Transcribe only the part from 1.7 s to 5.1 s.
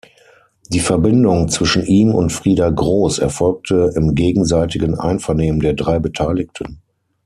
ihm und Frieda Gross erfolgte im gegenseitigen